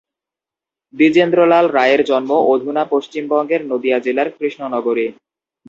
দ্বিজেন্দ্রলাল 0.93 1.65
রায়ের 1.69 2.01
জন্ম 2.05 2.31
অধুনা 2.53 2.83
পশ্চিমবঙ্গের 2.85 3.61
নদিয়া 3.71 3.97
জেলার 3.99 4.29
কৃষ্ণনগরে। 4.37 5.05